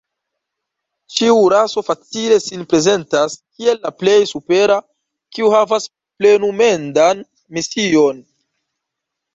[1.17, 4.81] Ĉiu raso facile sin prezentas kiel la plej supera,
[5.37, 7.27] kiu havas plenumendan
[7.61, 8.29] mision.